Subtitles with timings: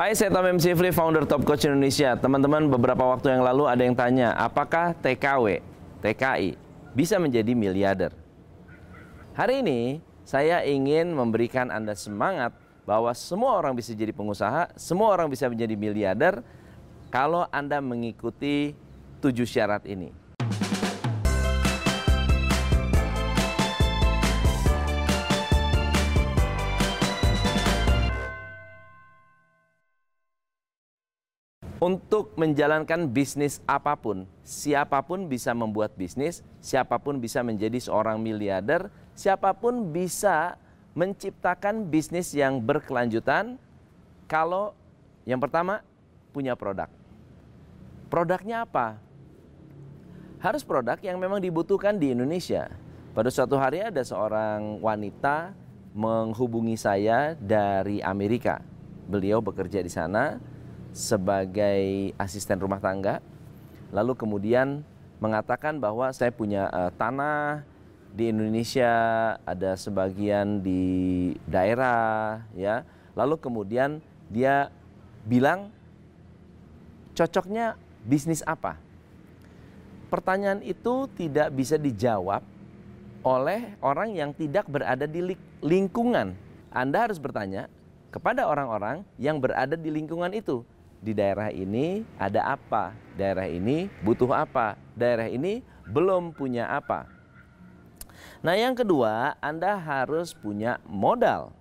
[0.00, 2.16] Hai, saya Tom MC Free, founder Top Coach Indonesia.
[2.16, 5.60] Teman-teman, beberapa waktu yang lalu ada yang tanya, apakah TKW,
[6.00, 6.56] TKI
[6.96, 8.08] bisa menjadi miliarder?
[9.36, 12.56] Hari ini, saya ingin memberikan Anda semangat
[12.88, 16.40] bahwa semua orang bisa jadi pengusaha, semua orang bisa menjadi miliarder
[17.12, 18.72] kalau Anda mengikuti
[19.20, 20.16] tujuh syarat ini.
[31.80, 38.20] Untuk menjalankan bisnis apa pun, siapa pun bisa membuat bisnis, siapa pun bisa menjadi seorang
[38.20, 40.60] miliarder, siapa pun bisa
[40.92, 43.56] menciptakan bisnis yang berkelanjutan
[44.28, 44.76] kalau
[45.24, 45.80] yang pertama
[46.36, 46.92] punya produk.
[48.12, 49.00] Produknya apa?
[50.36, 52.68] Harus produk yang memang dibutuhkan di Indonesia.
[53.16, 55.56] Pada suatu hari ada seorang wanita
[55.96, 58.60] menghubungi saya dari Amerika.
[59.08, 60.49] Beliau bekerja di sana
[60.90, 63.22] sebagai asisten rumah tangga,
[63.94, 64.82] lalu kemudian
[65.20, 67.62] mengatakan bahwa saya punya uh, tanah
[68.10, 68.90] di Indonesia,
[69.46, 70.82] ada sebagian di
[71.46, 72.82] daerah, ya.
[73.14, 74.70] Lalu kemudian dia
[75.22, 75.70] bilang
[77.14, 78.78] cocoknya bisnis apa?
[80.10, 82.42] Pertanyaan itu tidak bisa dijawab
[83.22, 86.34] oleh orang yang tidak berada di lingkungan.
[86.74, 87.70] Anda harus bertanya
[88.10, 90.66] kepada orang-orang yang berada di lingkungan itu
[91.00, 97.08] di daerah ini ada apa, daerah ini butuh apa, daerah ini belum punya apa.
[98.40, 101.52] Nah, yang kedua, Anda harus punya modal.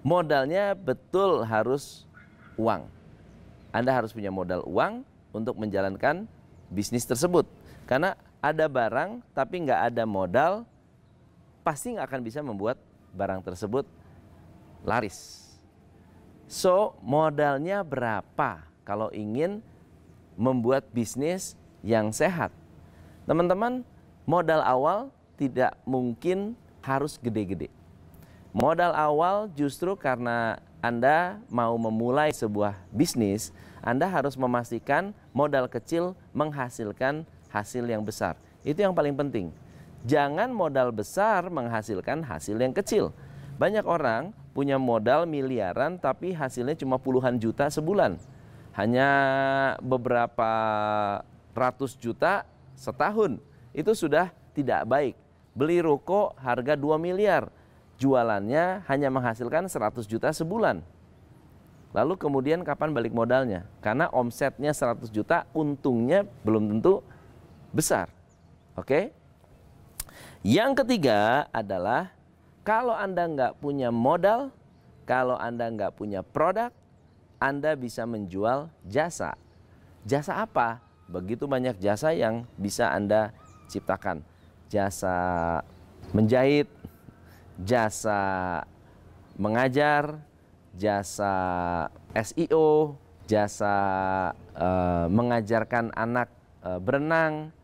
[0.00, 2.08] Modalnya betul harus
[2.56, 2.88] uang.
[3.72, 6.24] Anda harus punya modal uang untuk menjalankan
[6.72, 7.44] bisnis tersebut.
[7.84, 10.64] Karena ada barang tapi nggak ada modal,
[11.64, 12.80] pasti nggak akan bisa membuat
[13.12, 13.84] barang tersebut
[14.84, 15.48] laris.
[16.48, 18.64] So, modalnya berapa?
[18.88, 19.60] Kalau ingin
[20.40, 21.52] membuat bisnis
[21.84, 22.48] yang sehat.
[23.28, 23.84] Teman-teman,
[24.24, 27.68] modal awal tidak mungkin harus gede-gede.
[28.56, 33.52] Modal awal justru karena Anda mau memulai sebuah bisnis,
[33.84, 38.40] Anda harus memastikan modal kecil menghasilkan hasil yang besar.
[38.64, 39.52] Itu yang paling penting.
[40.08, 43.12] Jangan modal besar menghasilkan hasil yang kecil.
[43.60, 48.16] Banyak orang punya modal miliaran tapi hasilnya cuma puluhan juta sebulan
[48.78, 49.10] hanya
[49.82, 50.50] beberapa
[51.50, 52.46] ratus juta
[52.78, 53.42] setahun
[53.74, 55.14] itu sudah tidak baik.
[55.58, 57.50] Beli ruko harga 2 miliar,
[57.98, 60.86] jualannya hanya menghasilkan 100 juta sebulan.
[61.90, 63.66] Lalu kemudian kapan balik modalnya?
[63.82, 67.02] Karena omsetnya 100 juta, untungnya belum tentu
[67.74, 68.06] besar.
[68.78, 69.10] Oke?
[70.46, 72.14] Yang ketiga adalah
[72.62, 74.54] kalau Anda nggak punya modal,
[75.02, 76.70] kalau Anda nggak punya produk,
[77.38, 79.38] anda bisa menjual jasa.
[80.02, 80.82] Jasa apa?
[81.06, 83.30] Begitu banyak jasa yang bisa Anda
[83.70, 84.26] ciptakan.
[84.68, 85.14] Jasa
[86.10, 86.68] menjahit,
[87.62, 88.18] jasa
[89.38, 90.18] mengajar,
[90.74, 91.32] jasa
[92.12, 92.98] SEO,
[93.30, 93.74] jasa
[94.58, 96.28] uh, mengajarkan anak
[96.66, 97.54] uh, berenang,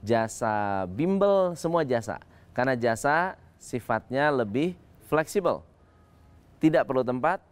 [0.00, 2.18] jasa bimbel, semua jasa.
[2.56, 4.74] Karena jasa sifatnya lebih
[5.12, 5.60] fleksibel.
[6.58, 7.49] Tidak perlu tempat,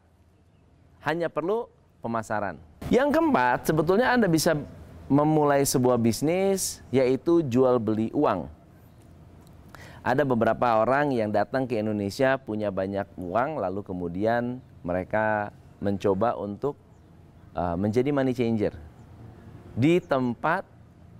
[1.08, 1.64] hanya perlu
[2.04, 2.60] pemasaran.
[2.92, 4.52] Yang keempat, sebetulnya Anda bisa
[5.08, 8.44] memulai sebuah bisnis yaitu jual beli uang.
[10.04, 16.76] Ada beberapa orang yang datang ke Indonesia punya banyak uang lalu kemudian mereka mencoba untuk
[17.56, 18.76] uh, menjadi money changer
[19.76, 20.64] di tempat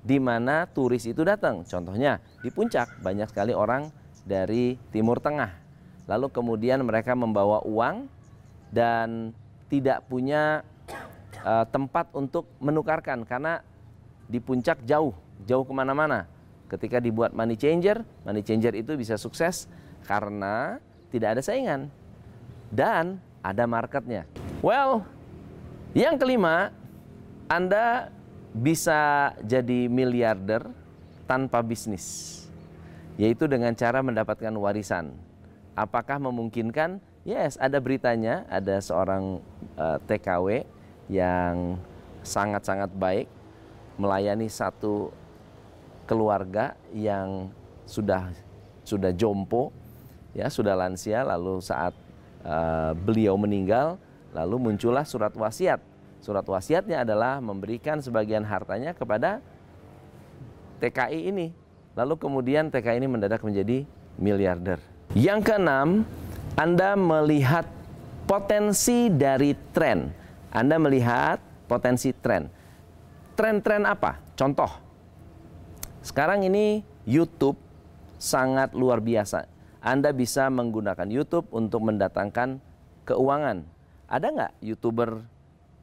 [0.04, 1.65] di mana turis itu datang.
[1.65, 3.93] Contohnya di puncak banyak sekali orang
[4.25, 5.53] dari Timur Tengah.
[6.09, 8.09] Lalu kemudian mereka membawa uang
[8.72, 9.37] dan
[9.69, 10.65] tidak punya
[11.45, 13.61] uh, tempat untuk menukarkan karena
[14.29, 15.12] di puncak jauh,
[15.45, 16.29] jauh ke mana-mana.
[16.69, 19.65] Ketika dibuat money changer, money changer itu bisa sukses
[20.05, 20.77] karena
[21.09, 21.89] tidak ada saingan
[22.69, 24.28] dan ada marketnya.
[24.61, 25.09] Well,
[25.97, 26.69] yang kelima,
[27.48, 28.13] Anda
[28.53, 30.69] bisa jadi miliarder
[31.25, 32.45] tanpa bisnis,
[33.16, 35.16] yaitu dengan cara mendapatkan warisan.
[35.72, 37.01] Apakah memungkinkan?
[37.28, 39.45] Yes, ada beritanya, ada seorang
[39.77, 40.65] uh, eh, TKW
[41.13, 41.77] yang
[42.25, 43.28] sangat-sangat baik
[44.01, 45.13] melayani satu
[46.09, 47.53] keluarga yang
[47.84, 48.33] sudah
[48.80, 49.77] sudah jompo,
[50.33, 51.92] ya sudah lansia, lalu saat
[52.48, 54.01] uh, beliau meninggal,
[54.33, 55.84] lalu muncullah surat wasiat.
[56.25, 59.45] Surat wasiatnya adalah memberikan sebagian hartanya kepada
[60.80, 61.53] TKI ini.
[61.92, 63.84] Lalu kemudian TKI ini mendadak menjadi
[64.16, 64.80] miliarder.
[65.13, 66.09] Yang keenam,
[66.59, 67.71] anda melihat
[68.27, 70.10] potensi dari tren.
[70.51, 71.39] Anda melihat
[71.71, 72.51] potensi tren.
[73.39, 74.19] Tren-tren apa?
[74.34, 74.66] Contoh,
[76.03, 77.55] sekarang ini YouTube
[78.19, 79.47] sangat luar biasa.
[79.78, 82.59] Anda bisa menggunakan YouTube untuk mendatangkan
[83.07, 83.63] keuangan.
[84.11, 85.22] Ada nggak YouTuber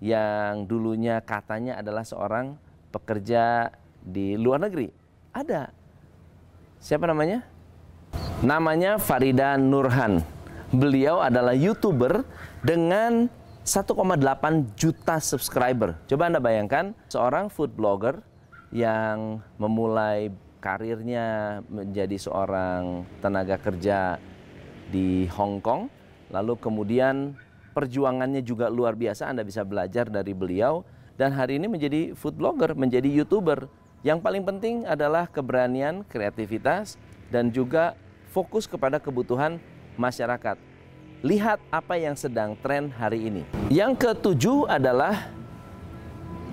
[0.03, 2.59] yang dulunya katanya adalah seorang
[2.91, 3.71] pekerja
[4.03, 4.91] di luar negeri?
[5.31, 5.71] Ada.
[6.83, 7.47] Siapa namanya?
[8.43, 10.34] Namanya Farida Nurhan.
[10.75, 12.27] Beliau adalah YouTuber
[12.59, 13.31] dengan
[13.63, 13.95] 1,8
[14.75, 15.95] juta subscriber.
[16.03, 18.19] Coba Anda bayangkan seorang food blogger
[18.75, 24.19] yang memulai karirnya menjadi seorang tenaga kerja
[24.91, 25.87] di Hong Kong,
[26.27, 27.39] lalu kemudian
[27.71, 29.31] perjuangannya juga luar biasa.
[29.31, 30.83] Anda bisa belajar dari beliau
[31.15, 33.71] dan hari ini menjadi food blogger, menjadi YouTuber.
[34.03, 36.99] Yang paling penting adalah keberanian, kreativitas
[37.31, 37.95] dan juga
[38.35, 39.55] fokus kepada kebutuhan
[39.95, 40.57] masyarakat
[41.25, 43.41] lihat apa yang sedang tren hari ini.
[43.73, 45.25] Yang ketujuh adalah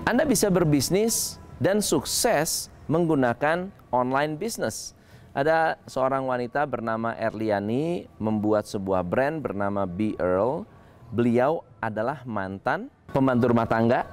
[0.09, 4.97] Anda bisa berbisnis dan sukses menggunakan online business.
[5.37, 10.65] Ada seorang wanita bernama Erliani membuat sebuah brand bernama Be Earl.
[11.13, 14.09] Beliau adalah mantan pembantu rumah tangga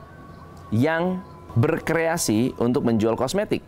[0.75, 1.23] yang
[1.55, 3.63] berkreasi untuk menjual kosmetik.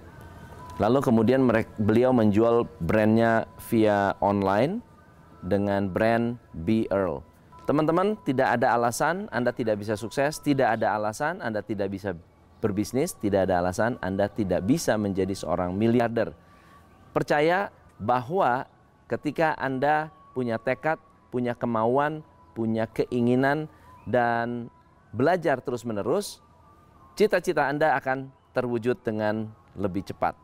[0.79, 1.43] Lalu kemudian
[1.79, 4.90] beliau menjual brandnya via online
[5.41, 7.25] dengan brand Be Earl.
[7.65, 12.17] Teman-teman, tidak ada alasan Anda tidak bisa sukses, tidak ada alasan Anda tidak bisa
[12.61, 16.33] berbisnis, tidak ada alasan Anda tidak bisa menjadi seorang miliarder.
[17.13, 17.69] Percaya
[18.01, 18.65] bahwa
[19.05, 20.97] ketika Anda punya tekad,
[21.29, 22.25] punya kemauan,
[22.57, 23.69] punya keinginan,
[24.09, 24.71] dan
[25.13, 26.41] belajar terus-menerus,
[27.15, 30.35] cita-cita Anda akan terwujud dengan lebih cepat.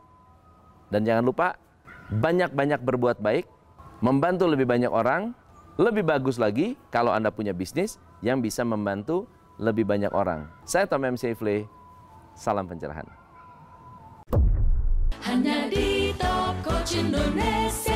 [0.88, 1.56] Dan jangan lupa,
[2.08, 3.44] banyak-banyak berbuat baik,
[3.98, 5.34] membantu lebih banyak orang,
[5.78, 9.26] lebih bagus lagi kalau Anda punya bisnis yang bisa membantu
[9.58, 10.46] lebih banyak orang.
[10.62, 11.18] Saya Tom M.
[11.18, 11.66] Safely,
[12.34, 13.06] salam pencerahan.
[15.22, 17.87] Hanya di Top Coach Indonesia.